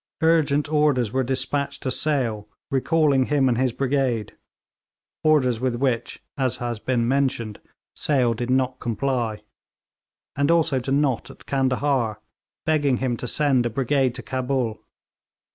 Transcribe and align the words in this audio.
Urgent 0.23 0.67
orders 0.67 1.11
were 1.11 1.21
despatched 1.21 1.83
to 1.83 1.91
Sale, 1.91 2.47
recalling 2.71 3.27
him 3.27 3.47
and 3.47 3.55
his 3.59 3.71
brigade 3.71 4.35
orders 5.23 5.61
with 5.61 5.75
which, 5.75 6.23
as 6.39 6.57
has 6.57 6.79
been 6.79 7.07
mentioned, 7.07 7.59
Sale 7.95 8.33
did 8.33 8.49
not 8.49 8.79
comply 8.79 9.43
and 10.35 10.49
also 10.49 10.79
to 10.79 10.91
Nott, 10.91 11.29
at 11.29 11.45
Candahar, 11.45 12.19
begging 12.65 12.97
him 12.97 13.15
to 13.17 13.27
send 13.27 13.67
a 13.67 13.69
brigade 13.69 14.15
to 14.15 14.23
Cabul. 14.23 14.79